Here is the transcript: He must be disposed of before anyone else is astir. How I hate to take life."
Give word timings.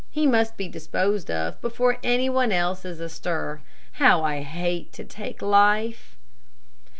He 0.09 0.25
must 0.25 0.57
be 0.57 0.67
disposed 0.67 1.29
of 1.29 1.61
before 1.61 1.99
anyone 2.01 2.51
else 2.51 2.85
is 2.85 2.99
astir. 2.99 3.61
How 3.91 4.23
I 4.23 4.41
hate 4.41 4.91
to 4.93 5.03
take 5.03 5.43
life." 5.43 6.17